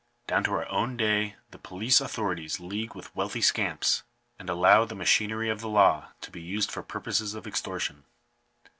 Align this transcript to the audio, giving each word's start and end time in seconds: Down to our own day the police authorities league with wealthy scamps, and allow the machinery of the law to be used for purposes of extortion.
Down 0.25 0.43
to 0.45 0.53
our 0.53 0.67
own 0.69 0.97
day 0.97 1.35
the 1.51 1.59
police 1.59 2.01
authorities 2.01 2.59
league 2.59 2.95
with 2.95 3.15
wealthy 3.15 3.41
scamps, 3.41 4.01
and 4.39 4.49
allow 4.49 4.83
the 4.83 4.95
machinery 4.95 5.47
of 5.51 5.61
the 5.61 5.69
law 5.69 6.07
to 6.21 6.31
be 6.31 6.41
used 6.41 6.71
for 6.71 6.81
purposes 6.81 7.35
of 7.35 7.45
extortion. 7.45 8.03